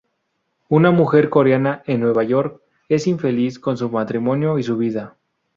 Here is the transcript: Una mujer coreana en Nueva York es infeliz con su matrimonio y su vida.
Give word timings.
Una 0.67 0.89
mujer 0.89 1.29
coreana 1.29 1.83
en 1.85 1.99
Nueva 1.99 2.23
York 2.23 2.63
es 2.89 3.05
infeliz 3.05 3.59
con 3.59 3.77
su 3.77 3.87
matrimonio 3.87 4.57
y 4.57 4.63
su 4.63 4.75
vida. 4.75 5.15